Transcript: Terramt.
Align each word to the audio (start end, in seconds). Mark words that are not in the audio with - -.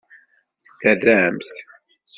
Terramt. 0.81 1.49